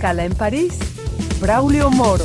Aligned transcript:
Escala 0.00 0.24
en 0.24 0.34
París, 0.34 0.78
Braulio 1.42 1.90
Moro. 1.90 2.24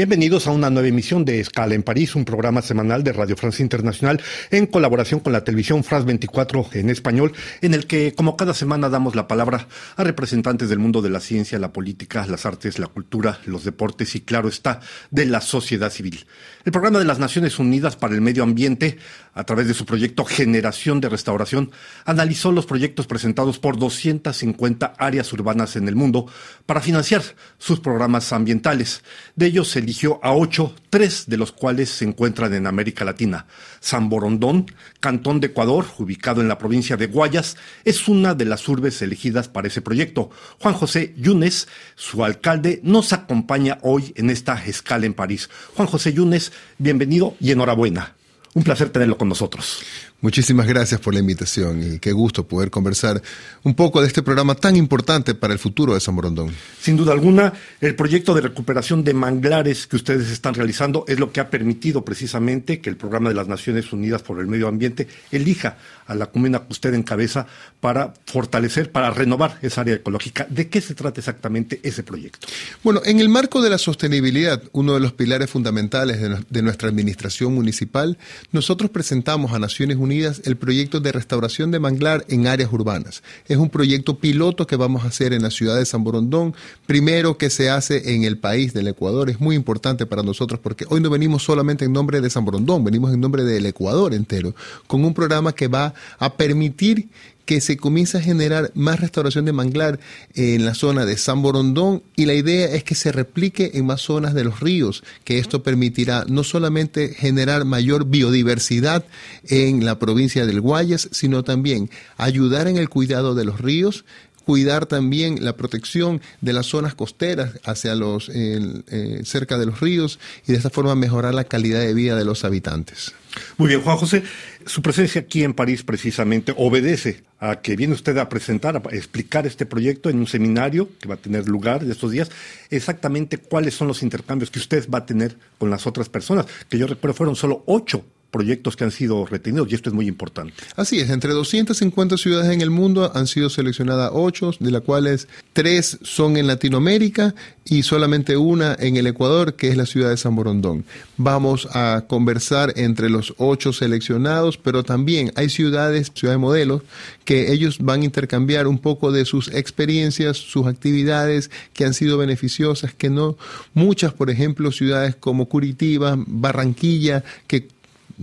Bienvenidos 0.00 0.46
a 0.46 0.52
una 0.52 0.70
nueva 0.70 0.88
emisión 0.88 1.26
de 1.26 1.40
Escala 1.40 1.74
en 1.74 1.82
París, 1.82 2.14
un 2.14 2.24
programa 2.24 2.62
semanal 2.62 3.04
de 3.04 3.12
Radio 3.12 3.36
Francia 3.36 3.62
Internacional 3.62 4.18
en 4.50 4.64
colaboración 4.64 5.20
con 5.20 5.34
la 5.34 5.44
televisión 5.44 5.84
France 5.84 6.06
24 6.06 6.70
en 6.72 6.88
español, 6.88 7.34
en 7.60 7.74
el 7.74 7.86
que, 7.86 8.14
como 8.14 8.34
cada 8.34 8.54
semana, 8.54 8.88
damos 8.88 9.14
la 9.14 9.28
palabra 9.28 9.68
a 9.96 10.02
representantes 10.02 10.70
del 10.70 10.78
mundo 10.78 11.02
de 11.02 11.10
la 11.10 11.20
ciencia, 11.20 11.58
la 11.58 11.74
política, 11.74 12.24
las 12.26 12.46
artes, 12.46 12.78
la 12.78 12.86
cultura, 12.86 13.40
los 13.44 13.62
deportes 13.62 14.14
y, 14.14 14.22
claro 14.22 14.48
está, 14.48 14.80
de 15.10 15.26
la 15.26 15.42
sociedad 15.42 15.90
civil. 15.90 16.24
El 16.64 16.72
programa 16.72 16.98
de 16.98 17.04
las 17.04 17.18
Naciones 17.18 17.58
Unidas 17.58 17.96
para 17.96 18.14
el 18.14 18.22
Medio 18.22 18.42
Ambiente, 18.42 18.96
a 19.34 19.44
través 19.44 19.68
de 19.68 19.74
su 19.74 19.84
proyecto 19.84 20.24
Generación 20.24 21.02
de 21.02 21.10
Restauración, 21.10 21.72
analizó 22.06 22.52
los 22.52 22.64
proyectos 22.64 23.06
presentados 23.06 23.58
por 23.58 23.78
250 23.78 24.94
áreas 24.96 25.30
urbanas 25.34 25.76
en 25.76 25.88
el 25.88 25.94
mundo 25.94 26.24
para 26.64 26.80
financiar 26.80 27.22
sus 27.58 27.80
programas 27.80 28.32
ambientales. 28.32 29.02
De 29.36 29.44
ellos 29.44 29.68
se 29.68 29.89
a 30.22 30.32
ocho, 30.32 30.74
tres 30.88 31.24
de 31.26 31.36
los 31.36 31.52
cuales 31.52 31.90
se 31.90 32.04
encuentran 32.04 32.54
en 32.54 32.66
América 32.66 33.04
Latina. 33.04 33.46
San 33.80 34.08
Borondón, 34.08 34.66
cantón 35.00 35.40
de 35.40 35.48
Ecuador, 35.48 35.86
ubicado 35.98 36.40
en 36.40 36.48
la 36.48 36.58
provincia 36.58 36.96
de 36.96 37.06
Guayas, 37.06 37.56
es 37.84 38.06
una 38.08 38.34
de 38.34 38.44
las 38.44 38.68
urbes 38.68 39.02
elegidas 39.02 39.48
para 39.48 39.68
ese 39.68 39.82
proyecto. 39.82 40.30
Juan 40.60 40.74
José 40.74 41.14
Yunes, 41.16 41.68
su 41.96 42.24
alcalde, 42.24 42.80
nos 42.82 43.12
acompaña 43.12 43.78
hoy 43.82 44.12
en 44.16 44.30
esta 44.30 44.64
escala 44.64 45.06
en 45.06 45.14
París. 45.14 45.50
Juan 45.74 45.88
José 45.88 46.12
Yunes, 46.12 46.52
bienvenido 46.78 47.34
y 47.40 47.50
enhorabuena. 47.50 48.14
Un 48.54 48.64
placer 48.64 48.90
tenerlo 48.90 49.16
con 49.16 49.28
nosotros. 49.28 49.82
Muchísimas 50.22 50.66
gracias 50.66 51.00
por 51.00 51.14
la 51.14 51.20
invitación 51.20 51.94
y 51.94 51.98
qué 51.98 52.12
gusto 52.12 52.46
poder 52.46 52.70
conversar 52.70 53.22
un 53.62 53.74
poco 53.74 54.02
de 54.02 54.06
este 54.06 54.22
programa 54.22 54.54
tan 54.54 54.76
importante 54.76 55.34
para 55.34 55.54
el 55.54 55.58
futuro 55.58 55.94
de 55.94 56.00
San 56.00 56.14
Borondón. 56.14 56.50
Sin 56.78 56.98
duda 56.98 57.12
alguna, 57.12 57.54
el 57.80 57.94
proyecto 57.94 58.34
de 58.34 58.42
recuperación 58.42 59.02
de 59.02 59.14
manglares 59.14 59.86
que 59.86 59.96
ustedes 59.96 60.30
están 60.30 60.52
realizando 60.52 61.06
es 61.08 61.18
lo 61.18 61.32
que 61.32 61.40
ha 61.40 61.48
permitido 61.48 62.04
precisamente 62.04 62.82
que 62.82 62.90
el 62.90 62.98
programa 62.98 63.30
de 63.30 63.34
las 63.34 63.48
Naciones 63.48 63.94
Unidas 63.94 64.20
por 64.20 64.40
el 64.40 64.46
Medio 64.46 64.68
Ambiente 64.68 65.08
elija 65.30 65.78
a 66.06 66.14
la 66.14 66.26
comuna 66.26 66.58
que 66.58 66.72
usted 66.72 66.92
encabeza 66.92 67.46
para 67.80 68.12
fortalecer, 68.26 68.92
para 68.92 69.10
renovar 69.10 69.58
esa 69.62 69.80
área 69.80 69.94
ecológica. 69.94 70.46
¿De 70.50 70.68
qué 70.68 70.82
se 70.82 70.94
trata 70.94 71.20
exactamente 71.20 71.80
ese 71.82 72.02
proyecto? 72.02 72.46
Bueno, 72.84 73.00
en 73.06 73.20
el 73.20 73.30
marco 73.30 73.62
de 73.62 73.70
la 73.70 73.78
sostenibilidad, 73.78 74.62
uno 74.72 74.92
de 74.92 75.00
los 75.00 75.14
pilares 75.14 75.48
fundamentales 75.48 76.20
de, 76.20 76.44
de 76.46 76.62
nuestra 76.62 76.90
administración 76.90 77.54
municipal, 77.54 78.18
nosotros 78.52 78.90
presentamos 78.90 79.52
a 79.52 79.58
Naciones 79.58 79.96
Unidas 79.96 80.09
el 80.10 80.56
proyecto 80.56 81.00
de 81.00 81.12
restauración 81.12 81.70
de 81.70 81.78
manglar 81.78 82.24
en 82.28 82.46
áreas 82.46 82.72
urbanas. 82.72 83.22
Es 83.46 83.56
un 83.56 83.70
proyecto 83.70 84.18
piloto 84.18 84.66
que 84.66 84.76
vamos 84.76 85.04
a 85.04 85.08
hacer 85.08 85.32
en 85.32 85.42
la 85.42 85.50
ciudad 85.50 85.76
de 85.76 85.86
San 85.86 86.04
Borondón, 86.04 86.54
primero 86.86 87.38
que 87.38 87.50
se 87.50 87.70
hace 87.70 88.14
en 88.14 88.24
el 88.24 88.38
país 88.38 88.72
del 88.72 88.88
Ecuador. 88.88 89.30
Es 89.30 89.40
muy 89.40 89.56
importante 89.56 90.06
para 90.06 90.22
nosotros 90.22 90.60
porque 90.60 90.84
hoy 90.88 91.00
no 91.00 91.10
venimos 91.10 91.42
solamente 91.42 91.84
en 91.84 91.92
nombre 91.92 92.20
de 92.20 92.30
San 92.30 92.44
Borondón, 92.44 92.84
venimos 92.84 93.12
en 93.12 93.20
nombre 93.20 93.44
del 93.44 93.66
Ecuador 93.66 94.14
entero, 94.14 94.54
con 94.86 95.04
un 95.04 95.14
programa 95.14 95.52
que 95.52 95.68
va 95.68 95.94
a 96.18 96.34
permitir 96.34 97.08
que 97.50 97.60
se 97.60 97.76
comienza 97.76 98.18
a 98.18 98.20
generar 98.20 98.70
más 98.76 99.00
restauración 99.00 99.44
de 99.44 99.52
manglar 99.52 99.98
en 100.34 100.64
la 100.64 100.72
zona 100.72 101.04
de 101.04 101.16
San 101.16 101.42
Borondón 101.42 102.04
y 102.14 102.26
la 102.26 102.34
idea 102.34 102.66
es 102.66 102.84
que 102.84 102.94
se 102.94 103.10
replique 103.10 103.72
en 103.74 103.86
más 103.86 104.02
zonas 104.02 104.34
de 104.34 104.44
los 104.44 104.60
ríos, 104.60 105.02
que 105.24 105.40
esto 105.40 105.64
permitirá 105.64 106.24
no 106.28 106.44
solamente 106.44 107.08
generar 107.12 107.64
mayor 107.64 108.04
biodiversidad 108.04 109.04
en 109.48 109.84
la 109.84 109.98
provincia 109.98 110.46
del 110.46 110.60
Guayas, 110.60 111.08
sino 111.10 111.42
también 111.42 111.90
ayudar 112.18 112.68
en 112.68 112.76
el 112.76 112.88
cuidado 112.88 113.34
de 113.34 113.44
los 113.44 113.60
ríos, 113.60 114.04
cuidar 114.44 114.86
también 114.86 115.44
la 115.44 115.56
protección 115.56 116.20
de 116.40 116.52
las 116.52 116.66
zonas 116.66 116.94
costeras 116.94 117.54
hacia 117.64 117.96
los 117.96 118.30
eh, 118.32 119.22
cerca 119.24 119.58
de 119.58 119.66
los 119.66 119.80
ríos 119.80 120.20
y 120.46 120.52
de 120.52 120.58
esta 120.58 120.70
forma 120.70 120.94
mejorar 120.94 121.34
la 121.34 121.42
calidad 121.42 121.80
de 121.80 121.94
vida 121.94 122.14
de 122.14 122.24
los 122.24 122.44
habitantes. 122.44 123.12
Muy 123.56 123.68
bien, 123.68 123.80
Juan 123.82 123.96
José, 123.96 124.22
su 124.66 124.82
presencia 124.82 125.20
aquí 125.20 125.44
en 125.44 125.54
París 125.54 125.82
precisamente 125.82 126.52
obedece 126.56 127.22
a 127.38 127.60
que 127.60 127.76
viene 127.76 127.94
usted 127.94 128.16
a 128.18 128.28
presentar, 128.28 128.76
a 128.76 128.94
explicar 128.94 129.46
este 129.46 129.66
proyecto 129.66 130.10
en 130.10 130.18
un 130.18 130.26
seminario 130.26 130.88
que 130.98 131.08
va 131.08 131.14
a 131.14 131.18
tener 131.18 131.48
lugar 131.48 131.84
de 131.84 131.92
estos 131.92 132.10
días, 132.10 132.30
exactamente 132.70 133.38
cuáles 133.38 133.74
son 133.74 133.88
los 133.88 134.02
intercambios 134.02 134.50
que 134.50 134.58
usted 134.58 134.88
va 134.90 134.98
a 134.98 135.06
tener 135.06 135.36
con 135.58 135.70
las 135.70 135.86
otras 135.86 136.08
personas, 136.08 136.46
que 136.68 136.78
yo 136.78 136.86
recuerdo 136.86 137.14
fueron 137.14 137.36
solo 137.36 137.62
ocho 137.66 138.04
proyectos 138.30 138.76
que 138.76 138.84
han 138.84 138.90
sido 138.90 139.26
retenidos 139.26 139.70
y 139.70 139.74
esto 139.74 139.90
es 139.90 139.94
muy 139.94 140.06
importante. 140.06 140.54
Así 140.76 141.00
es, 141.00 141.10
entre 141.10 141.32
250 141.32 142.16
ciudades 142.16 142.52
en 142.52 142.60
el 142.60 142.70
mundo 142.70 143.10
han 143.14 143.26
sido 143.26 143.50
seleccionadas 143.50 144.10
ocho, 144.14 144.52
de 144.58 144.70
las 144.70 144.82
cuales 144.82 145.28
tres 145.52 145.98
son 146.02 146.36
en 146.36 146.46
Latinoamérica 146.46 147.34
y 147.64 147.82
solamente 147.82 148.36
una 148.36 148.76
en 148.78 148.96
el 148.96 149.06
Ecuador, 149.06 149.54
que 149.54 149.68
es 149.68 149.76
la 149.76 149.86
ciudad 149.86 150.10
de 150.10 150.16
San 150.16 150.34
Borondón. 150.34 150.84
Vamos 151.16 151.68
a 151.72 152.04
conversar 152.08 152.72
entre 152.76 153.10
los 153.10 153.34
ocho 153.38 153.72
seleccionados, 153.72 154.58
pero 154.58 154.82
también 154.82 155.32
hay 155.36 155.48
ciudades, 155.50 156.10
ciudades 156.14 156.40
modelos, 156.40 156.82
que 157.24 157.52
ellos 157.52 157.78
van 157.80 158.02
a 158.02 158.04
intercambiar 158.04 158.66
un 158.66 158.78
poco 158.78 159.12
de 159.12 159.24
sus 159.24 159.48
experiencias, 159.48 160.36
sus 160.36 160.66
actividades 160.66 161.50
que 161.72 161.84
han 161.84 161.94
sido 161.94 162.18
beneficiosas, 162.18 162.94
que 162.94 163.10
no 163.10 163.36
muchas, 163.74 164.12
por 164.12 164.30
ejemplo, 164.30 164.72
ciudades 164.72 165.14
como 165.14 165.46
Curitiba, 165.46 166.16
Barranquilla, 166.26 167.22
que 167.46 167.68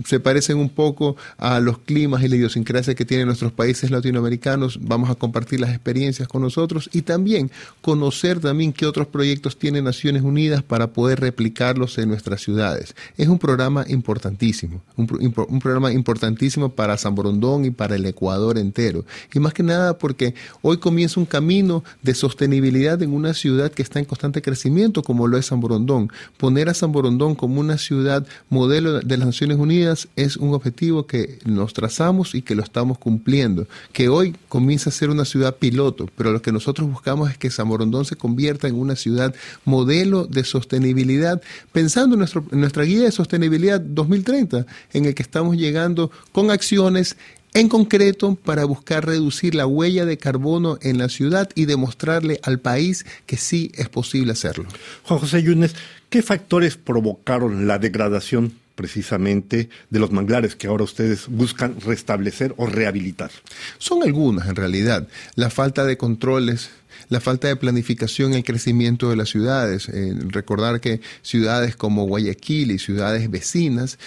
se 0.04 0.20
parecen 0.20 0.58
un 0.58 0.68
poco 0.68 1.16
a 1.36 1.60
los 1.60 1.78
climas 1.78 2.22
y 2.22 2.28
la 2.28 2.36
idiosincrasia 2.36 2.94
que 2.94 3.04
tienen 3.04 3.26
nuestros 3.26 3.52
países 3.52 3.90
latinoamericanos. 3.90 4.78
Vamos 4.82 5.10
a 5.10 5.14
compartir 5.14 5.60
las 5.60 5.70
experiencias 5.70 6.28
con 6.28 6.42
nosotros 6.42 6.88
y 6.92 7.02
también 7.02 7.50
conocer 7.80 8.40
también 8.40 8.72
qué 8.72 8.86
otros 8.86 9.08
proyectos 9.08 9.58
tiene 9.58 9.82
Naciones 9.82 10.22
Unidas 10.22 10.62
para 10.62 10.88
poder 10.88 11.20
replicarlos 11.20 11.98
en 11.98 12.08
nuestras 12.08 12.40
ciudades. 12.42 12.94
Es 13.16 13.28
un 13.28 13.38
programa 13.38 13.84
importantísimo, 13.88 14.82
un, 14.96 15.08
un 15.48 15.58
programa 15.60 15.92
importantísimo 15.92 16.70
para 16.70 16.96
San 16.96 17.14
Borondón 17.14 17.64
y 17.64 17.70
para 17.70 17.96
el 17.96 18.06
Ecuador 18.06 18.58
entero. 18.58 19.04
Y 19.32 19.40
más 19.40 19.54
que 19.54 19.62
nada 19.62 19.98
porque 19.98 20.34
hoy 20.62 20.78
comienza 20.78 21.20
un 21.20 21.26
camino 21.26 21.84
de 22.02 22.14
sostenibilidad 22.14 23.02
en 23.02 23.12
una 23.12 23.34
ciudad 23.34 23.70
que 23.70 23.82
está 23.82 23.98
en 23.98 24.04
constante 24.04 24.42
crecimiento 24.42 25.02
como 25.02 25.26
lo 25.26 25.38
es 25.38 25.46
San 25.46 25.60
Borondón. 25.60 26.10
Poner 26.36 26.68
a 26.68 26.74
San 26.74 26.92
Borondón 26.92 27.34
como 27.34 27.60
una 27.60 27.78
ciudad 27.78 28.26
modelo 28.48 29.00
de 29.00 29.16
las 29.16 29.26
Naciones 29.26 29.58
Unidas 29.58 29.87
es 30.16 30.36
un 30.36 30.54
objetivo 30.54 31.06
que 31.06 31.38
nos 31.44 31.72
trazamos 31.72 32.34
y 32.34 32.42
que 32.42 32.54
lo 32.54 32.62
estamos 32.62 32.98
cumpliendo, 32.98 33.66
que 33.92 34.08
hoy 34.08 34.34
comienza 34.48 34.90
a 34.90 34.92
ser 34.92 35.10
una 35.10 35.24
ciudad 35.24 35.56
piloto, 35.56 36.08
pero 36.16 36.32
lo 36.32 36.42
que 36.42 36.52
nosotros 36.52 36.90
buscamos 36.90 37.30
es 37.30 37.38
que 37.38 37.50
San 37.50 37.68
se 38.04 38.16
convierta 38.16 38.68
en 38.68 38.74
una 38.74 38.96
ciudad 38.96 39.34
modelo 39.64 40.26
de 40.26 40.44
sostenibilidad, 40.44 41.40
pensando 41.72 42.14
en, 42.14 42.20
nuestro, 42.20 42.44
en 42.50 42.60
nuestra 42.60 42.84
guía 42.84 43.04
de 43.04 43.12
sostenibilidad 43.12 43.80
2030, 43.80 44.66
en 44.92 45.04
el 45.04 45.14
que 45.14 45.22
estamos 45.22 45.56
llegando 45.56 46.10
con 46.32 46.50
acciones 46.50 47.16
en 47.54 47.68
concreto 47.68 48.36
para 48.36 48.64
buscar 48.64 49.06
reducir 49.06 49.54
la 49.54 49.66
huella 49.66 50.04
de 50.04 50.18
carbono 50.18 50.78
en 50.82 50.98
la 50.98 51.08
ciudad 51.08 51.48
y 51.54 51.64
demostrarle 51.64 52.40
al 52.42 52.60
país 52.60 53.06
que 53.26 53.36
sí 53.36 53.72
es 53.74 53.88
posible 53.88 54.32
hacerlo. 54.32 54.66
Juan 55.04 55.20
José 55.20 55.42
Yunes, 55.42 55.74
¿qué 56.10 56.22
factores 56.22 56.76
provocaron 56.76 57.66
la 57.66 57.78
degradación 57.78 58.52
precisamente 58.78 59.68
de 59.90 59.98
los 59.98 60.12
manglares 60.12 60.54
que 60.54 60.68
ahora 60.68 60.84
ustedes 60.84 61.26
buscan 61.26 61.80
restablecer 61.80 62.54
o 62.56 62.66
rehabilitar? 62.66 63.32
Son 63.78 64.04
algunas 64.04 64.48
en 64.48 64.54
realidad. 64.54 65.08
La 65.34 65.50
falta 65.50 65.84
de 65.84 65.98
controles 65.98 66.70
la 67.08 67.20
falta 67.20 67.48
de 67.48 67.56
planificación 67.56 68.32
en 68.32 68.38
el 68.38 68.44
crecimiento 68.44 69.08
de 69.08 69.16
las 69.16 69.30
ciudades. 69.30 69.88
Eh, 69.88 70.14
recordar 70.28 70.80
que 70.80 71.00
ciudades 71.22 71.76
como 71.76 72.06
Guayaquil 72.06 72.70
y 72.70 72.78
ciudades 72.78 73.30
vecinas 73.30 73.98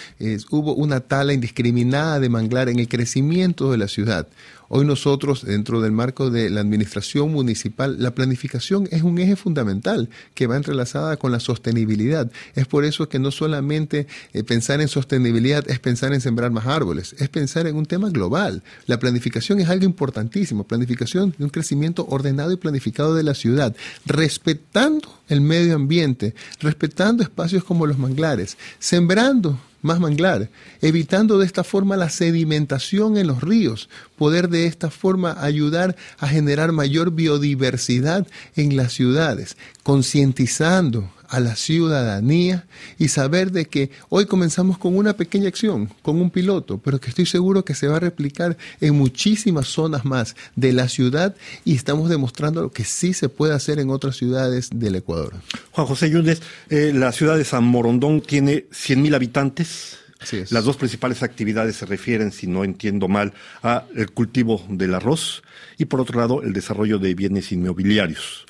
hubo 0.50 0.74
una 0.74 1.00
tala 1.00 1.32
indiscriminada 1.32 2.20
de 2.20 2.28
manglar 2.28 2.68
en 2.68 2.78
el 2.78 2.88
crecimiento 2.88 3.72
de 3.72 3.78
la 3.78 3.88
ciudad. 3.88 4.28
Hoy 4.74 4.86
nosotros, 4.86 5.44
dentro 5.44 5.82
del 5.82 5.92
marco 5.92 6.30
de 6.30 6.48
la 6.48 6.62
administración 6.62 7.30
municipal, 7.30 7.96
la 7.98 8.14
planificación 8.14 8.88
es 8.90 9.02
un 9.02 9.18
eje 9.18 9.36
fundamental 9.36 10.08
que 10.32 10.46
va 10.46 10.56
entrelazada 10.56 11.18
con 11.18 11.30
la 11.30 11.40
sostenibilidad. 11.40 12.32
Es 12.54 12.66
por 12.68 12.86
eso 12.86 13.06
que 13.06 13.18
no 13.18 13.32
solamente 13.32 14.06
eh, 14.32 14.42
pensar 14.44 14.80
en 14.80 14.88
sostenibilidad 14.88 15.68
es 15.68 15.78
pensar 15.78 16.14
en 16.14 16.22
sembrar 16.22 16.52
más 16.52 16.64
árboles, 16.64 17.14
es 17.18 17.28
pensar 17.28 17.66
en 17.66 17.76
un 17.76 17.84
tema 17.84 18.08
global. 18.08 18.62
La 18.86 18.98
planificación 18.98 19.60
es 19.60 19.68
algo 19.68 19.84
importantísimo, 19.84 20.64
planificación 20.64 21.34
de 21.36 21.44
un 21.44 21.50
crecimiento 21.50 22.06
ordenado 22.08 22.50
y 22.50 22.56
planificado 22.56 23.14
de 23.14 23.24
la 23.24 23.34
ciudad, 23.34 23.76
respetando 24.06 25.06
el 25.28 25.42
medio 25.42 25.74
ambiente, 25.74 26.34
respetando 26.60 27.22
espacios 27.22 27.62
como 27.62 27.86
los 27.86 27.98
manglares, 27.98 28.56
sembrando 28.78 29.60
más 29.82 30.00
manglar, 30.00 30.48
evitando 30.80 31.38
de 31.38 31.46
esta 31.46 31.64
forma 31.64 31.96
la 31.96 32.08
sedimentación 32.08 33.18
en 33.18 33.26
los 33.26 33.42
ríos, 33.42 33.88
poder 34.16 34.48
de 34.48 34.66
esta 34.66 34.90
forma 34.90 35.36
ayudar 35.42 35.96
a 36.18 36.28
generar 36.28 36.72
mayor 36.72 37.10
biodiversidad 37.10 38.26
en 38.56 38.76
las 38.76 38.92
ciudades, 38.92 39.56
concientizando 39.82 41.10
a 41.32 41.40
la 41.40 41.56
ciudadanía 41.56 42.66
y 42.98 43.08
saber 43.08 43.52
de 43.52 43.64
que 43.64 43.90
hoy 44.10 44.26
comenzamos 44.26 44.76
con 44.76 44.94
una 44.94 45.14
pequeña 45.14 45.48
acción, 45.48 45.88
con 46.02 46.20
un 46.20 46.28
piloto, 46.28 46.76
pero 46.76 47.00
que 47.00 47.08
estoy 47.08 47.24
seguro 47.24 47.64
que 47.64 47.74
se 47.74 47.88
va 47.88 47.96
a 47.96 48.00
replicar 48.00 48.58
en 48.82 48.94
muchísimas 48.96 49.66
zonas 49.68 50.04
más 50.04 50.36
de 50.56 50.74
la 50.74 50.88
ciudad 50.88 51.34
y 51.64 51.74
estamos 51.74 52.10
demostrando 52.10 52.70
que 52.70 52.84
sí 52.84 53.14
se 53.14 53.30
puede 53.30 53.54
hacer 53.54 53.78
en 53.78 53.88
otras 53.88 54.16
ciudades 54.16 54.68
del 54.74 54.96
Ecuador. 54.96 55.32
Juan 55.70 55.86
José 55.86 56.10
Yunes, 56.10 56.42
eh, 56.68 56.92
la 56.94 57.12
ciudad 57.12 57.38
de 57.38 57.44
San 57.44 57.64
Morondón 57.64 58.20
tiene 58.20 58.66
100.000 58.70 59.14
habitantes. 59.14 60.01
Las 60.50 60.64
dos 60.64 60.76
principales 60.76 61.22
actividades 61.22 61.76
se 61.76 61.86
refieren, 61.86 62.32
si 62.32 62.46
no 62.46 62.64
entiendo 62.64 63.08
mal, 63.08 63.32
a 63.62 63.84
el 63.94 64.10
cultivo 64.10 64.64
del 64.68 64.94
arroz 64.94 65.42
y 65.78 65.86
por 65.86 66.00
otro 66.00 66.18
lado 66.18 66.42
el 66.42 66.52
desarrollo 66.52 66.98
de 66.98 67.14
bienes 67.14 67.52
inmobiliarios. 67.52 68.46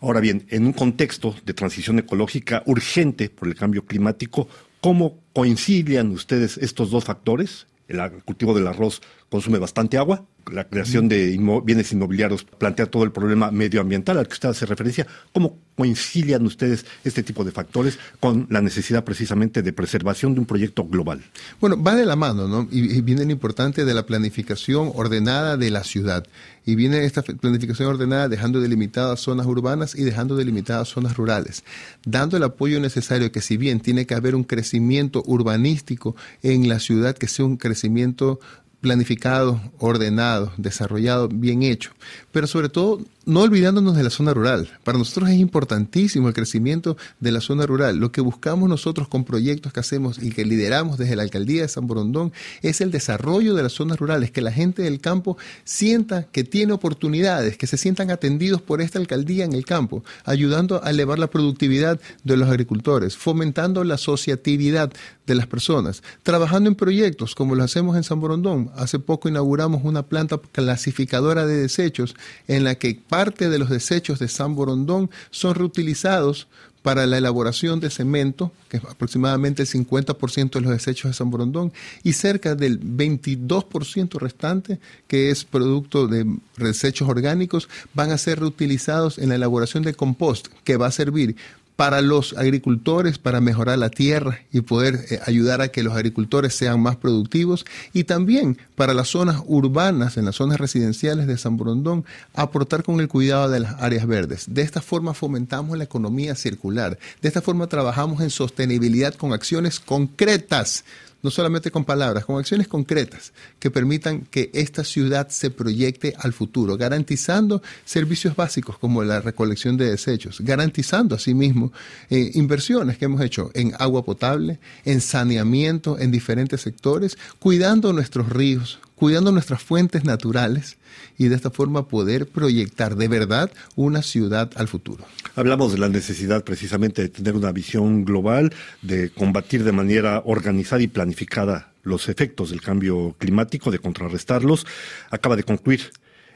Ahora 0.00 0.20
bien, 0.20 0.46
en 0.48 0.66
un 0.66 0.72
contexto 0.72 1.34
de 1.44 1.54
transición 1.54 1.98
ecológica 1.98 2.62
urgente 2.66 3.28
por 3.28 3.48
el 3.48 3.54
cambio 3.54 3.84
climático, 3.84 4.48
¿cómo 4.80 5.18
coinciden 5.32 6.10
ustedes 6.10 6.58
estos 6.58 6.90
dos 6.90 7.04
factores? 7.04 7.66
El 7.88 8.00
cultivo 8.24 8.54
del 8.54 8.66
arroz 8.66 9.02
consume 9.32 9.58
bastante 9.58 9.96
agua. 9.96 10.26
La 10.52 10.64
creación 10.68 11.08
de 11.08 11.38
bienes 11.64 11.90
inmobiliarios 11.92 12.44
plantea 12.44 12.84
todo 12.86 13.04
el 13.04 13.12
problema 13.12 13.50
medioambiental 13.50 14.18
al 14.18 14.26
que 14.26 14.34
usted 14.34 14.50
hace 14.50 14.66
referencia. 14.66 15.06
¿Cómo 15.32 15.56
coinciden 15.74 16.44
ustedes 16.44 16.84
este 17.02 17.22
tipo 17.22 17.42
de 17.42 17.50
factores 17.50 17.98
con 18.20 18.46
la 18.50 18.60
necesidad 18.60 19.04
precisamente 19.04 19.62
de 19.62 19.72
preservación 19.72 20.34
de 20.34 20.40
un 20.40 20.46
proyecto 20.46 20.84
global? 20.84 21.22
Bueno, 21.60 21.82
va 21.82 21.94
de 21.94 22.04
la 22.04 22.16
mano, 22.16 22.46
¿no? 22.46 22.68
Y, 22.70 23.00
viene 23.00 23.24
lo 23.24 23.30
importante 23.30 23.86
de 23.86 23.94
la 23.94 24.04
planificación 24.04 24.92
ordenada 24.94 25.56
de 25.56 25.70
la 25.70 25.82
ciudad. 25.82 26.26
Y 26.66 26.74
viene 26.74 27.04
esta 27.04 27.22
planificación 27.22 27.88
ordenada 27.88 28.28
dejando 28.28 28.60
delimitadas 28.60 29.20
zonas 29.20 29.46
urbanas 29.46 29.94
y 29.94 30.04
dejando 30.04 30.36
delimitadas 30.36 30.88
zonas 30.88 31.16
rurales, 31.16 31.64
dando 32.04 32.36
el 32.36 32.42
apoyo 32.42 32.78
necesario 32.80 33.32
que 33.32 33.40
si 33.40 33.56
bien 33.56 33.80
tiene 33.80 34.06
que 34.06 34.14
haber 34.14 34.34
un 34.34 34.44
crecimiento 34.44 35.22
urbanístico 35.26 36.14
en 36.42 36.68
la 36.68 36.78
ciudad, 36.78 37.16
que 37.16 37.28
sea 37.28 37.46
un 37.46 37.56
crecimiento 37.56 38.38
planificado, 38.82 39.60
ordenado, 39.78 40.52
desarrollado, 40.58 41.28
bien 41.28 41.62
hecho, 41.62 41.92
pero 42.32 42.46
sobre 42.46 42.68
todo 42.68 43.00
no 43.24 43.42
olvidándonos 43.42 43.96
de 43.96 44.02
la 44.02 44.10
zona 44.10 44.34
rural. 44.34 44.68
Para 44.82 44.98
nosotros 44.98 45.30
es 45.30 45.36
importantísimo 45.36 46.26
el 46.26 46.34
crecimiento 46.34 46.96
de 47.20 47.30
la 47.30 47.40
zona 47.40 47.66
rural. 47.66 47.98
Lo 47.98 48.10
que 48.10 48.20
buscamos 48.20 48.68
nosotros 48.68 49.06
con 49.06 49.24
proyectos 49.24 49.72
que 49.72 49.78
hacemos 49.80 50.20
y 50.20 50.32
que 50.32 50.44
lideramos 50.44 50.98
desde 50.98 51.14
la 51.14 51.22
alcaldía 51.22 51.62
de 51.62 51.68
San 51.68 51.86
Borondón 51.86 52.32
es 52.62 52.80
el 52.80 52.90
desarrollo 52.90 53.54
de 53.54 53.62
las 53.62 53.72
zonas 53.72 53.98
rurales, 53.98 54.32
que 54.32 54.40
la 54.40 54.50
gente 54.50 54.82
del 54.82 55.00
campo 55.00 55.36
sienta 55.64 56.24
que 56.24 56.42
tiene 56.42 56.72
oportunidades, 56.72 57.56
que 57.56 57.68
se 57.68 57.76
sientan 57.76 58.10
atendidos 58.10 58.60
por 58.60 58.80
esta 58.80 58.98
alcaldía 58.98 59.44
en 59.44 59.52
el 59.52 59.64
campo, 59.64 60.02
ayudando 60.24 60.82
a 60.84 60.90
elevar 60.90 61.20
la 61.20 61.30
productividad 61.30 62.00
de 62.24 62.36
los 62.36 62.48
agricultores, 62.48 63.16
fomentando 63.16 63.84
la 63.84 63.94
asociatividad 63.94 64.92
de 65.26 65.34
las 65.36 65.46
personas, 65.46 66.02
trabajando 66.24 66.68
en 66.68 66.74
proyectos 66.74 67.36
como 67.36 67.54
lo 67.54 67.62
hacemos 67.62 67.96
en 67.96 68.02
San 68.02 68.20
Borondón. 68.20 68.71
Hace 68.76 68.98
poco 68.98 69.28
inauguramos 69.28 69.82
una 69.84 70.02
planta 70.02 70.40
clasificadora 70.52 71.46
de 71.46 71.56
desechos 71.56 72.14
en 72.48 72.64
la 72.64 72.76
que 72.76 73.00
parte 73.08 73.48
de 73.48 73.58
los 73.58 73.70
desechos 73.70 74.18
de 74.18 74.28
San 74.28 74.54
Borondón 74.54 75.10
son 75.30 75.54
reutilizados 75.54 76.48
para 76.82 77.06
la 77.06 77.18
elaboración 77.18 77.80
de 77.80 77.90
cemento, 77.90 78.52
que 78.68 78.78
es 78.78 78.84
aproximadamente 78.84 79.62
el 79.62 79.68
50% 79.68 80.50
de 80.50 80.60
los 80.60 80.72
desechos 80.72 81.10
de 81.10 81.14
San 81.14 81.30
Borondón, 81.30 81.72
y 82.02 82.12
cerca 82.12 82.54
del 82.54 82.80
22% 82.80 84.18
restante, 84.18 84.80
que 85.06 85.30
es 85.30 85.44
producto 85.44 86.08
de 86.08 86.26
desechos 86.56 87.08
orgánicos, 87.08 87.68
van 87.94 88.10
a 88.10 88.18
ser 88.18 88.40
reutilizados 88.40 89.18
en 89.18 89.28
la 89.28 89.36
elaboración 89.36 89.84
de 89.84 89.94
compost, 89.94 90.48
que 90.64 90.76
va 90.76 90.88
a 90.88 90.92
servir 90.92 91.36
para 91.82 92.00
los 92.00 92.32
agricultores, 92.38 93.18
para 93.18 93.40
mejorar 93.40 93.76
la 93.76 93.90
tierra 93.90 94.38
y 94.52 94.60
poder 94.60 95.04
eh, 95.10 95.18
ayudar 95.26 95.62
a 95.62 95.66
que 95.66 95.82
los 95.82 95.94
agricultores 95.94 96.54
sean 96.54 96.80
más 96.80 96.94
productivos. 96.94 97.66
Y 97.92 98.04
también 98.04 98.56
para 98.76 98.94
las 98.94 99.08
zonas 99.08 99.42
urbanas, 99.46 100.16
en 100.16 100.26
las 100.26 100.36
zonas 100.36 100.60
residenciales 100.60 101.26
de 101.26 101.36
San 101.36 101.56
Borondón, 101.56 102.04
aportar 102.34 102.84
con 102.84 103.00
el 103.00 103.08
cuidado 103.08 103.50
de 103.50 103.58
las 103.58 103.82
áreas 103.82 104.06
verdes. 104.06 104.44
De 104.46 104.62
esta 104.62 104.80
forma 104.80 105.12
fomentamos 105.12 105.76
la 105.76 105.82
economía 105.82 106.36
circular, 106.36 107.00
de 107.20 107.26
esta 107.26 107.42
forma 107.42 107.66
trabajamos 107.66 108.20
en 108.20 108.30
sostenibilidad 108.30 109.14
con 109.14 109.32
acciones 109.32 109.80
concretas 109.80 110.84
no 111.22 111.30
solamente 111.30 111.70
con 111.70 111.84
palabras, 111.84 112.24
con 112.24 112.38
acciones 112.38 112.68
concretas 112.68 113.32
que 113.58 113.70
permitan 113.70 114.22
que 114.22 114.50
esta 114.52 114.84
ciudad 114.84 115.28
se 115.28 115.50
proyecte 115.50 116.14
al 116.18 116.32
futuro, 116.32 116.76
garantizando 116.76 117.62
servicios 117.84 118.36
básicos 118.36 118.78
como 118.78 119.02
la 119.04 119.20
recolección 119.20 119.76
de 119.76 119.90
desechos, 119.90 120.40
garantizando 120.40 121.14
asimismo 121.14 121.72
eh, 122.10 122.32
inversiones 122.34 122.98
que 122.98 123.06
hemos 123.06 123.20
hecho 123.20 123.50
en 123.54 123.72
agua 123.78 124.04
potable, 124.04 124.58
en 124.84 125.00
saneamiento 125.00 125.98
en 125.98 126.10
diferentes 126.10 126.60
sectores, 126.60 127.16
cuidando 127.38 127.92
nuestros 127.92 128.28
ríos, 128.28 128.80
cuidando 129.02 129.32
nuestras 129.32 129.60
fuentes 129.60 130.04
naturales 130.04 130.76
y 131.18 131.26
de 131.26 131.34
esta 131.34 131.50
forma 131.50 131.88
poder 131.88 132.28
proyectar 132.28 132.94
de 132.94 133.08
verdad 133.08 133.50
una 133.74 134.00
ciudad 134.00 134.52
al 134.54 134.68
futuro. 134.68 135.04
Hablamos 135.34 135.72
de 135.72 135.78
la 135.78 135.88
necesidad 135.88 136.44
precisamente 136.44 137.02
de 137.02 137.08
tener 137.08 137.34
una 137.34 137.50
visión 137.50 138.04
global, 138.04 138.54
de 138.80 139.10
combatir 139.10 139.64
de 139.64 139.72
manera 139.72 140.22
organizada 140.24 140.82
y 140.82 140.86
planificada 140.86 141.72
los 141.82 142.08
efectos 142.08 142.50
del 142.50 142.60
cambio 142.60 143.16
climático, 143.18 143.72
de 143.72 143.80
contrarrestarlos. 143.80 144.68
Acaba 145.10 145.34
de 145.34 145.42
concluir 145.42 145.90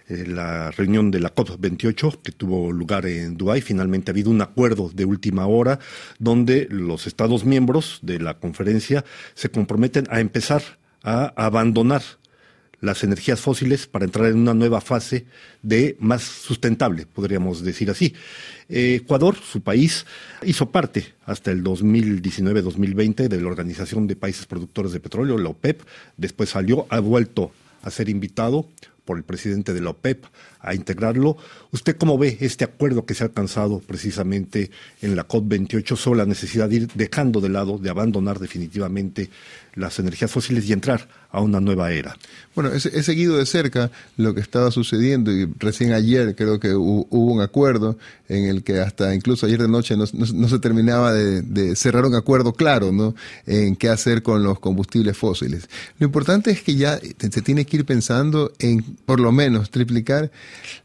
eh, 0.09 0.25
la 0.27 0.73
reunión 0.73 1.13
de 1.13 1.21
la 1.21 1.33
COP28 1.33 2.21
que 2.21 2.33
tuvo 2.33 2.73
lugar 2.73 3.07
en 3.07 3.37
Dubái. 3.37 3.61
Finalmente 3.61 4.11
ha 4.11 4.13
habido 4.13 4.31
un 4.31 4.43
acuerdo 4.43 4.91
de 4.93 5.05
última 5.05 5.47
hora 5.47 5.79
donde 6.19 6.67
los 6.69 7.07
Estados 7.07 7.45
miembros 7.45 8.01
de 8.03 8.19
la 8.19 8.41
conferencia 8.41 9.05
se 9.35 9.51
comprometen 9.51 10.09
a 10.11 10.19
empezar 10.19 10.81
a 11.05 11.33
abandonar 11.37 12.03
las 12.81 13.02
energías 13.05 13.40
fósiles 13.40 13.87
para 13.87 14.05
entrar 14.05 14.26
en 14.31 14.38
una 14.38 14.55
nueva 14.55 14.81
fase 14.81 15.26
de 15.62 15.96
más 15.99 16.23
sustentable, 16.23 17.06
podríamos 17.06 17.62
decir 17.62 17.90
así. 17.90 18.14
Eh, 18.69 19.00
Ecuador, 19.02 19.37
su 19.37 19.61
país, 19.61 20.06
hizo 20.44 20.70
parte 20.70 21.14
hasta 21.25 21.50
el 21.50 21.64
2019-2020 21.64 23.28
de 23.28 23.40
la 23.40 23.49
Organización 23.49 24.06
de 24.06 24.17
Países 24.17 24.46
Productores 24.46 24.93
de 24.93 25.00
Petróleo, 25.00 25.38
la 25.38 25.50
OPEP, 25.50 25.82
después 26.17 26.50
salió, 26.50 26.87
ha 26.90 27.00
vuelto 27.00 27.50
a 27.82 27.90
ser 27.90 28.08
invitado 28.08 28.69
por 29.06 29.17
el 29.17 29.25
presidente 29.25 29.72
de 29.72 29.81
la 29.81 29.90
OPEP 29.90 30.25
a 30.61 30.75
integrarlo. 30.75 31.38
¿Usted 31.70 31.96
cómo 31.96 32.19
ve 32.19 32.37
este 32.40 32.64
acuerdo 32.64 33.06
que 33.06 33.14
se 33.14 33.22
ha 33.22 33.29
alcanzado 33.29 33.79
precisamente 33.79 34.70
en 35.00 35.17
la 35.17 35.26
COP28 35.26 35.96
sobre 35.96 36.19
la 36.19 36.26
necesidad 36.26 36.69
de 36.69 36.76
ir 36.76 36.88
dejando 36.94 37.40
de 37.40 37.49
lado, 37.49 37.79
de 37.79 37.88
abandonar 37.88 38.40
definitivamente 38.40 39.31
las 39.74 39.98
energías 40.01 40.31
fósiles 40.31 40.69
y 40.69 40.72
entrar 40.72 41.08
a 41.36 41.40
una 41.40 41.60
nueva 41.60 41.93
era? 41.93 42.16
Bueno, 42.55 42.70
he, 42.72 43.02
seguido 43.02 43.36
de 43.36 43.44
cerca 43.44 43.90
lo 44.16 44.34
que 44.34 44.40
estaba 44.40 44.70
sucediendo 44.70 45.31
y 45.31 45.46
recién 45.58 45.93
ayer 45.93 46.34
creo 46.34 46.58
que 46.58 46.74
hubo, 46.74 47.06
un 47.10 47.43
acuerdo 47.43 47.98
en 48.28 48.46
el 48.46 48.62
que 48.62 48.81
hasta 48.81 49.14
incluso 49.14 49.44
ayer 49.44 49.60
de 49.60 49.69
noche 49.69 49.94
no, 49.96 50.06
se 50.06 50.58
terminaba 50.58 51.12
de, 51.12 51.76
cerrar 51.76 52.06
un 52.06 52.14
acuerdo 52.14 52.55
claro 52.55 52.93
¿no? 52.93 53.14
en 53.46 53.76
qué 53.76 53.90
hacer 53.90 54.22
con 54.22 54.43
los 54.43 54.58
combustibles 54.58 55.19
fósiles. 55.19 55.69
Lo 55.98 56.06
importante 56.06 56.50
es 56.50 56.62
que 56.62 56.76
ya 56.76 56.98
se 56.98 57.43
tiene 57.43 57.66
que 57.66 57.76
ir 57.76 57.84
pensando 57.84 58.52
en 58.58 58.82
por 59.05 59.20
lo 59.20 59.32
menos 59.32 59.70
triplicar 59.70 60.31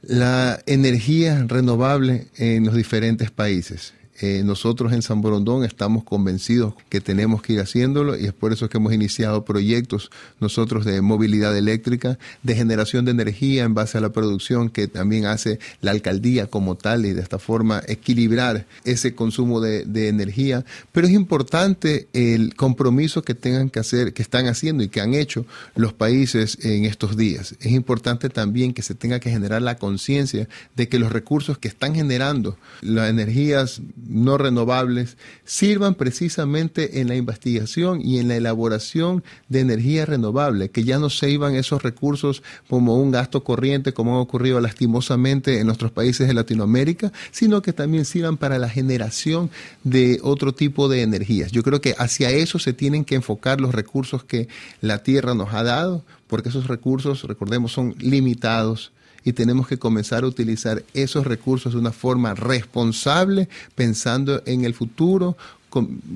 la 0.01 0.61
energía 0.65 1.45
renovable 1.47 2.27
en 2.35 2.65
los 2.65 2.75
diferentes 2.75 3.31
países. 3.31 3.93
Eh, 4.23 4.43
nosotros 4.45 4.93
en 4.93 5.01
San 5.01 5.21
Borondón 5.21 5.63
estamos 5.63 6.03
convencidos 6.03 6.75
que 6.89 7.01
tenemos 7.01 7.41
que 7.41 7.53
ir 7.53 7.59
haciéndolo 7.59 8.15
y 8.15 8.25
es 8.25 8.33
por 8.33 8.53
eso 8.53 8.69
que 8.69 8.77
hemos 8.77 8.93
iniciado 8.93 9.43
proyectos 9.45 10.11
nosotros 10.39 10.85
de 10.85 11.01
movilidad 11.01 11.57
eléctrica, 11.57 12.19
de 12.43 12.55
generación 12.55 13.03
de 13.03 13.11
energía 13.11 13.63
en 13.63 13.73
base 13.73 13.97
a 13.97 14.01
la 14.01 14.11
producción 14.11 14.69
que 14.69 14.87
también 14.87 15.25
hace 15.25 15.57
la 15.81 15.89
alcaldía 15.89 16.45
como 16.45 16.75
tal 16.75 17.07
y 17.07 17.13
de 17.13 17.21
esta 17.21 17.39
forma 17.39 17.81
equilibrar 17.87 18.67
ese 18.83 19.15
consumo 19.15 19.59
de, 19.59 19.85
de 19.85 20.09
energía. 20.09 20.65
Pero 20.91 21.07
es 21.07 21.13
importante 21.13 22.07
el 22.13 22.53
compromiso 22.53 23.23
que 23.23 23.33
tengan 23.33 23.71
que 23.71 23.79
hacer, 23.79 24.13
que 24.13 24.21
están 24.21 24.47
haciendo 24.47 24.83
y 24.83 24.89
que 24.89 25.01
han 25.01 25.15
hecho 25.15 25.47
los 25.75 25.93
países 25.93 26.59
en 26.61 26.85
estos 26.85 27.17
días. 27.17 27.55
Es 27.59 27.71
importante 27.71 28.29
también 28.29 28.75
que 28.75 28.83
se 28.83 28.93
tenga 28.93 29.19
que 29.19 29.31
generar 29.31 29.63
la 29.63 29.77
conciencia 29.77 30.47
de 30.75 30.87
que 30.87 30.99
los 30.99 31.11
recursos 31.11 31.57
que 31.57 31.69
están 31.69 31.95
generando 31.95 32.55
las 32.81 33.09
energías 33.09 33.81
no 34.11 34.37
renovables 34.37 35.17
sirvan 35.45 35.95
precisamente 35.95 36.99
en 36.99 37.07
la 37.07 37.15
investigación 37.15 38.01
y 38.03 38.19
en 38.19 38.27
la 38.27 38.35
elaboración 38.35 39.23
de 39.47 39.61
energía 39.61 40.05
renovable, 40.05 40.69
que 40.69 40.83
ya 40.83 40.99
no 40.99 41.09
se 41.09 41.29
iban 41.29 41.55
esos 41.55 41.81
recursos 41.81 42.43
como 42.69 42.95
un 42.95 43.11
gasto 43.11 43.43
corriente, 43.43 43.93
como 43.93 44.17
ha 44.17 44.21
ocurrido 44.21 44.59
lastimosamente 44.59 45.59
en 45.59 45.67
nuestros 45.67 45.91
países 45.91 46.27
de 46.27 46.33
Latinoamérica, 46.33 47.11
sino 47.31 47.61
que 47.61 47.73
también 47.73 48.05
sirvan 48.05 48.37
para 48.37 48.59
la 48.59 48.69
generación 48.69 49.49
de 49.83 50.19
otro 50.23 50.53
tipo 50.53 50.89
de 50.89 51.01
energías. 51.01 51.51
Yo 51.51 51.63
creo 51.63 51.81
que 51.81 51.95
hacia 51.97 52.29
eso 52.29 52.59
se 52.59 52.73
tienen 52.73 53.05
que 53.05 53.15
enfocar 53.15 53.61
los 53.61 53.73
recursos 53.73 54.23
que 54.23 54.47
la 54.81 55.03
Tierra 55.03 55.33
nos 55.33 55.53
ha 55.53 55.63
dado, 55.63 56.03
porque 56.27 56.49
esos 56.49 56.67
recursos, 56.67 57.23
recordemos, 57.23 57.71
son 57.71 57.95
limitados 57.99 58.91
y 59.23 59.33
tenemos 59.33 59.67
que 59.67 59.77
comenzar 59.77 60.23
a 60.23 60.27
utilizar 60.27 60.83
esos 60.93 61.25
recursos 61.25 61.73
de 61.73 61.79
una 61.79 61.91
forma 61.91 62.33
responsable, 62.33 63.49
pensando 63.75 64.41
en 64.45 64.65
el 64.65 64.73
futuro, 64.73 65.37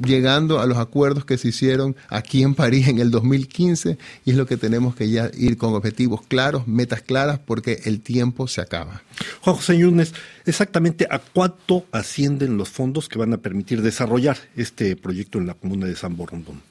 llegando 0.04 0.60
a 0.60 0.66
los 0.66 0.78
acuerdos 0.78 1.26
que 1.26 1.38
se 1.38 1.50
hicieron 1.50 1.96
aquí 2.10 2.44
en 2.44 2.56
París 2.56 2.88
en 2.88 3.00
el 3.00 3.10
2015 3.10 3.98
y 4.26 4.32
es 4.32 4.36
lo 4.36 4.46
que 4.46 4.58
tenemos 4.58 4.96
que 4.96 5.10
ya 5.10 5.32
ir 5.34 5.58
con 5.58 5.74
objetivos 5.74 6.22
claros, 6.28 6.68
metas 6.68 7.02
claras, 7.02 7.40
porque 7.40 7.82
el 7.86 8.02
tiempo 8.02 8.48
se 8.48 8.62
acaba. 8.62 9.02
Juan 9.42 9.56
José 9.56 9.78
Yunes, 9.78 10.14
exactamente 10.46 11.08
a 11.10 11.20
cuánto 11.20 11.86
ascienden 11.92 12.58
los 12.58 12.70
fondos 12.70 13.08
que 13.08 13.18
van 13.18 13.34
a 13.34 13.38
permitir 13.38 13.82
desarrollar 13.82 14.38
este 14.56 14.96
proyecto 14.96 15.38
en 15.38 15.48
la 15.48 15.54
comuna 15.54 15.86
de 15.86 15.96
San 15.96 16.18
Borondón. 16.18 16.62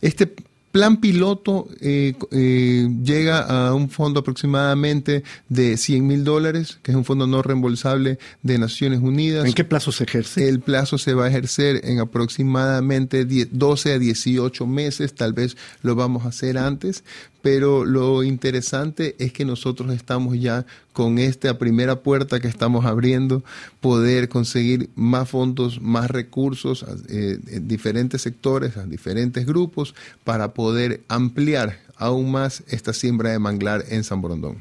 Este 0.00 0.34
plan 0.74 0.96
piloto 0.96 1.68
eh, 1.80 2.14
eh, 2.32 2.88
llega 3.04 3.42
a 3.42 3.72
un 3.74 3.88
fondo 3.88 4.18
aproximadamente 4.18 5.22
de 5.48 5.76
100 5.76 6.04
mil 6.04 6.24
dólares, 6.24 6.80
que 6.82 6.90
es 6.90 6.96
un 6.96 7.04
fondo 7.04 7.28
no 7.28 7.42
reembolsable 7.42 8.18
de 8.42 8.58
Naciones 8.58 8.98
Unidas. 8.98 9.46
¿En 9.46 9.52
qué 9.52 9.62
plazo 9.62 9.92
se 9.92 10.02
ejerce? 10.02 10.48
El 10.48 10.58
plazo 10.58 10.98
se 10.98 11.14
va 11.14 11.26
a 11.26 11.28
ejercer 11.28 11.82
en 11.84 12.00
aproximadamente 12.00 13.24
12 13.24 13.92
a 13.92 13.98
18 14.00 14.66
meses, 14.66 15.14
tal 15.14 15.32
vez 15.32 15.56
lo 15.82 15.94
vamos 15.94 16.24
a 16.24 16.30
hacer 16.30 16.58
antes, 16.58 17.04
pero 17.44 17.84
lo 17.84 18.22
interesante 18.22 19.16
es 19.18 19.30
que 19.34 19.44
nosotros 19.44 19.92
estamos 19.92 20.40
ya 20.40 20.64
con 20.94 21.18
esta 21.18 21.58
primera 21.58 21.96
puerta 21.96 22.40
que 22.40 22.48
estamos 22.48 22.86
abriendo, 22.86 23.44
poder 23.82 24.30
conseguir 24.30 24.88
más 24.94 25.28
fondos, 25.28 25.78
más 25.82 26.10
recursos 26.10 26.86
eh, 27.10 27.38
en 27.48 27.68
diferentes 27.68 28.22
sectores, 28.22 28.78
a 28.78 28.86
diferentes 28.86 29.44
grupos, 29.44 29.94
para 30.24 30.54
poder 30.54 31.02
ampliar 31.08 31.80
aún 31.96 32.32
más 32.32 32.62
esta 32.68 32.94
siembra 32.94 33.32
de 33.32 33.38
manglar 33.38 33.84
en 33.90 34.04
San 34.04 34.22
Borondón. 34.22 34.56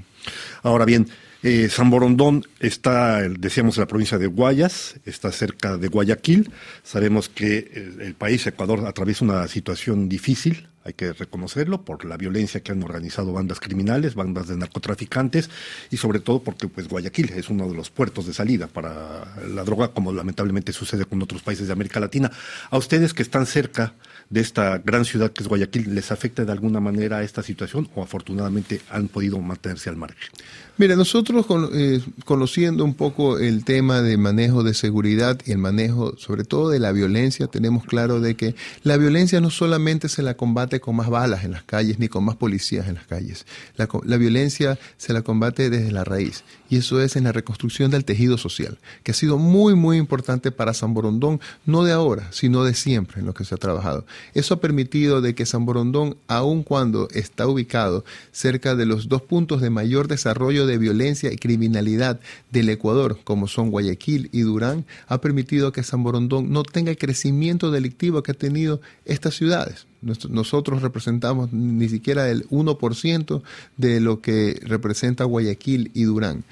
Ahora 0.61 0.83
bien, 0.83 1.07
eh, 1.41 1.69
San 1.69 1.89
Borondón 1.89 2.43
está, 2.59 3.21
decíamos, 3.21 3.77
en 3.77 3.81
la 3.81 3.87
provincia 3.87 4.17
de 4.17 4.27
Guayas, 4.27 4.95
está 5.05 5.31
cerca 5.31 5.77
de 5.77 5.87
Guayaquil. 5.87 6.51
Sabemos 6.83 7.29
que 7.29 7.95
el 8.01 8.13
país, 8.15 8.45
Ecuador, 8.45 8.85
atraviesa 8.85 9.23
una 9.23 9.47
situación 9.47 10.09
difícil 10.09 10.67
hay 10.83 10.93
que 10.93 11.13
reconocerlo, 11.13 11.83
por 11.83 12.03
la 12.05 12.17
violencia 12.17 12.61
que 12.61 12.71
han 12.71 12.83
organizado 12.83 13.31
bandas 13.33 13.59
criminales, 13.59 14.15
bandas 14.15 14.47
de 14.47 14.57
narcotraficantes 14.57 15.49
y 15.89 15.97
sobre 15.97 16.19
todo 16.19 16.43
porque 16.43 16.67
pues 16.67 16.87
Guayaquil 16.87 17.31
es 17.31 17.49
uno 17.49 17.67
de 17.67 17.75
los 17.75 17.89
puertos 17.89 18.27
de 18.27 18.33
salida 18.33 18.67
para 18.67 19.35
la 19.47 19.63
droga, 19.63 19.89
como 19.89 20.11
lamentablemente 20.11 20.73
sucede 20.73 21.05
con 21.05 21.21
otros 21.21 21.41
países 21.41 21.67
de 21.67 21.73
América 21.73 21.99
Latina. 21.99 22.31
A 22.69 22.77
ustedes 22.77 23.13
que 23.13 23.23
están 23.23 23.45
cerca 23.45 23.93
de 24.29 24.41
esta 24.41 24.79
gran 24.79 25.05
ciudad 25.05 25.31
que 25.31 25.43
es 25.43 25.47
Guayaquil, 25.47 25.93
¿les 25.93 26.11
afecta 26.11 26.43
de 26.43 26.51
alguna 26.51 26.79
manera 26.79 27.23
esta 27.23 27.43
situación 27.43 27.89
o 27.95 28.03
afortunadamente 28.03 28.81
han 28.89 29.07
podido 29.07 29.39
mantenerse 29.39 29.89
al 29.89 29.95
margen? 29.95 30.29
Mira, 30.77 30.95
nosotros 30.95 31.45
eh, 31.73 32.01
conociendo 32.25 32.83
un 32.83 32.95
poco 32.95 33.37
el 33.37 33.63
tema 33.63 34.01
de 34.01 34.17
manejo 34.17 34.63
de 34.63 34.73
seguridad 34.73 35.39
y 35.45 35.51
el 35.51 35.59
manejo 35.59 36.17
sobre 36.17 36.45
todo 36.45 36.69
de 36.69 36.79
la 36.79 36.91
violencia, 36.91 37.45
tenemos 37.45 37.85
claro 37.85 38.19
de 38.19 38.35
que 38.35 38.55
la 38.81 38.97
violencia 38.97 39.39
no 39.39 39.51
solamente 39.51 40.09
se 40.09 40.23
la 40.23 40.35
combate 40.35 40.72
con 40.79 40.95
más 40.95 41.09
balas 41.09 41.43
en 41.43 41.51
las 41.51 41.63
calles 41.63 41.99
ni 41.99 42.07
con 42.07 42.23
más 42.23 42.35
policías 42.35 42.87
en 42.87 42.95
las 42.95 43.05
calles. 43.05 43.45
La, 43.75 43.87
la 44.03 44.17
violencia 44.17 44.77
se 44.97 45.13
la 45.13 45.21
combate 45.21 45.69
desde 45.69 45.91
la 45.91 46.03
raíz 46.03 46.43
y 46.69 46.77
eso 46.77 47.01
es 47.01 47.15
en 47.15 47.25
la 47.25 47.31
reconstrucción 47.31 47.91
del 47.91 48.03
tejido 48.03 48.37
social, 48.37 48.79
que 49.03 49.11
ha 49.11 49.13
sido 49.13 49.37
muy, 49.37 49.75
muy 49.75 49.97
importante 49.97 50.51
para 50.51 50.73
San 50.73 50.95
Borondón, 50.95 51.39
no 51.65 51.83
de 51.83 51.91
ahora, 51.91 52.31
sino 52.31 52.63
de 52.63 52.73
siempre 52.73 53.19
en 53.19 53.27
lo 53.27 53.35
que 53.35 53.45
se 53.45 53.53
ha 53.53 53.59
trabajado. 53.59 54.05
Eso 54.33 54.55
ha 54.55 54.59
permitido 54.59 55.21
de 55.21 55.35
que 55.35 55.45
San 55.45 55.65
Borondón, 55.65 56.17
aun 56.27 56.63
cuando 56.63 57.09
está 57.11 57.47
ubicado 57.47 58.05
cerca 58.31 58.75
de 58.75 58.87
los 58.87 59.07
dos 59.07 59.21
puntos 59.21 59.61
de 59.61 59.69
mayor 59.69 60.07
desarrollo 60.07 60.65
de 60.65 60.79
violencia 60.79 61.31
y 61.31 61.37
criminalidad 61.37 62.19
del 62.51 62.69
Ecuador, 62.69 63.19
como 63.23 63.47
son 63.47 63.69
Guayaquil 63.69 64.29
y 64.31 64.41
Durán, 64.41 64.85
ha 65.07 65.21
permitido 65.21 65.71
que 65.71 65.83
San 65.83 66.03
Borondón 66.03 66.51
no 66.51 66.63
tenga 66.63 66.89
el 66.91 66.97
crecimiento 66.97 67.69
delictivo 67.69 68.23
que 68.23 68.31
ha 68.31 68.35
tenido 68.35 68.81
estas 69.05 69.35
ciudades. 69.35 69.85
Nosotros 70.29 70.81
representamos 70.81 71.53
ni 71.53 71.87
siquiera 71.89 72.29
el 72.29 72.47
1% 72.49 73.41
de 73.77 73.99
lo 73.99 74.21
que 74.21 74.59
representa 74.63 75.23
Guayaquil 75.23 75.91
y 75.93 76.03
Durán. 76.03 76.43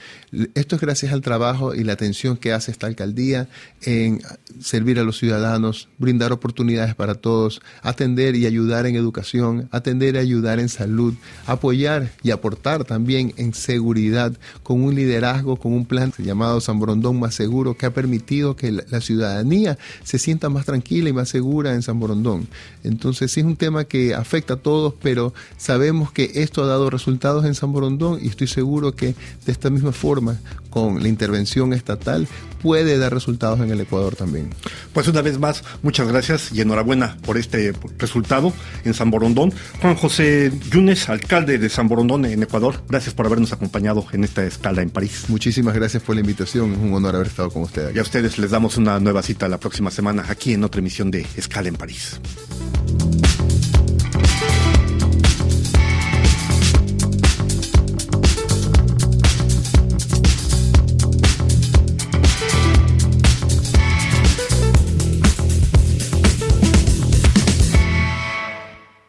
Esto 0.55 0.75
es 0.75 0.81
gracias 0.81 1.11
al 1.11 1.21
trabajo 1.21 1.75
y 1.75 1.83
la 1.83 1.93
atención 1.93 2.37
que 2.37 2.53
hace 2.53 2.71
esta 2.71 2.87
alcaldía 2.87 3.49
en 3.81 4.21
servir 4.59 4.99
a 4.99 5.03
los 5.03 5.17
ciudadanos, 5.17 5.89
brindar 5.97 6.31
oportunidades 6.31 6.95
para 6.95 7.15
todos, 7.15 7.61
atender 7.81 8.35
y 8.35 8.45
ayudar 8.45 8.85
en 8.85 8.95
educación, 8.95 9.67
atender 9.71 10.15
y 10.15 10.19
ayudar 10.19 10.59
en 10.59 10.69
salud, 10.69 11.13
apoyar 11.45 12.11
y 12.23 12.31
aportar 12.31 12.85
también 12.85 13.33
en 13.37 13.53
seguridad 13.53 14.33
con 14.63 14.81
un 14.83 14.95
liderazgo, 14.95 15.57
con 15.57 15.73
un 15.73 15.85
plan 15.85 16.13
llamado 16.17 16.61
San 16.61 16.79
Borondón 16.79 17.19
Más 17.19 17.35
Seguro 17.35 17.75
que 17.75 17.85
ha 17.85 17.93
permitido 17.93 18.55
que 18.55 18.71
la 18.71 19.01
ciudadanía 19.01 19.77
se 20.03 20.19
sienta 20.19 20.49
más 20.49 20.65
tranquila 20.65 21.09
y 21.09 21.13
más 21.13 21.29
segura 21.29 21.73
en 21.73 21.81
San 21.81 21.99
Borondón. 21.99 22.47
Entonces, 22.83 23.31
es 23.41 23.45
un 23.45 23.55
tema 23.55 23.85
que 23.85 24.13
afecta 24.13 24.53
a 24.53 24.57
todos, 24.57 24.93
pero 25.01 25.33
sabemos 25.57 26.11
que 26.11 26.31
esto 26.35 26.63
ha 26.63 26.67
dado 26.67 26.89
resultados 26.89 27.45
en 27.45 27.55
San 27.55 27.73
Borondón 27.73 28.19
y 28.21 28.27
estoy 28.27 28.47
seguro 28.47 28.95
que 28.95 29.15
de 29.45 29.51
esta 29.51 29.69
misma 29.69 29.91
forma, 29.91 30.39
con 30.69 31.01
la 31.01 31.09
intervención 31.09 31.73
estatal, 31.73 32.27
puede 32.61 32.97
dar 32.97 33.13
resultados 33.13 33.59
en 33.59 33.71
el 33.71 33.81
Ecuador 33.81 34.15
también. 34.15 34.49
Pues 34.93 35.07
una 35.07 35.21
vez 35.21 35.39
más, 35.39 35.63
muchas 35.81 36.07
gracias 36.07 36.51
y 36.53 36.61
enhorabuena 36.61 37.17
por 37.25 37.37
este 37.37 37.73
resultado 37.97 38.53
en 38.85 38.93
San 38.93 39.11
Borondón. 39.11 39.51
Juan 39.81 39.95
José 39.95 40.51
Yunes, 40.71 41.09
alcalde 41.09 41.57
de 41.57 41.69
San 41.69 41.87
Borondón 41.87 42.25
en 42.25 42.43
Ecuador, 42.43 42.83
gracias 42.87 43.13
por 43.13 43.25
habernos 43.25 43.51
acompañado 43.51 44.05
en 44.13 44.23
esta 44.23 44.45
escala 44.45 44.81
en 44.81 44.91
París. 44.91 45.25
Muchísimas 45.27 45.73
gracias 45.73 46.03
por 46.03 46.15
la 46.15 46.21
invitación, 46.21 46.73
es 46.73 46.77
un 46.77 46.93
honor 46.93 47.15
haber 47.15 47.27
estado 47.27 47.49
con 47.49 47.63
ustedes. 47.63 47.95
Y 47.95 47.99
a 47.99 48.03
ustedes 48.03 48.37
les 48.37 48.51
damos 48.51 48.77
una 48.77 48.99
nueva 48.99 49.23
cita 49.23 49.49
la 49.49 49.59
próxima 49.59 49.91
semana 49.91 50.25
aquí 50.29 50.53
en 50.53 50.63
otra 50.63 50.79
emisión 50.79 51.09
de 51.11 51.25
Escala 51.35 51.69
en 51.69 51.75
París. 51.75 52.19